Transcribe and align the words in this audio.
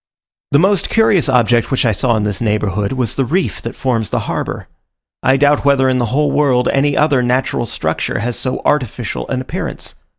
The 0.51 0.57
most 0.57 0.89
curious 0.89 1.29
object 1.29 1.69
which 1.69 1.85
I 1.85 1.91
saw 1.91 2.15
in 2.17 2.23
this 2.23 2.41
neighbourhood, 2.41 2.93
was 2.93 3.13
the 3.13 3.23
reef 3.23 3.61
that 3.61 3.75
forms 3.75 4.09
the 4.09 4.21
harbour. 4.21 4.67
I 5.21 5.37
doubt 5.37 5.63
whether 5.63 5.87
in 5.87 5.99
the 5.99 6.05
whole 6.07 6.31
world 6.31 6.67
any 6.69 6.97
other 6.97 7.21
natural 7.21 7.67
structure 7.67 8.17
has 8.17 8.35
so 8.35 8.63
artificial 8.65 9.29
an 9.29 9.41
appearance. 9.41 9.93